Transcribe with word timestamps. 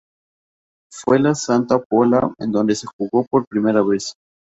Fue 0.91 1.17
en 1.19 1.35
Santa 1.35 1.77
Pola 1.79 2.33
en 2.39 2.51
donde 2.51 2.73
se 2.73 2.87
jugó 2.97 3.23
por 3.29 3.45
primera 3.45 3.83
vez. 3.83 4.15